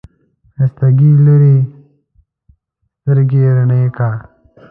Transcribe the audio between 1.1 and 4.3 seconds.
لورې، سترګې رڼې که!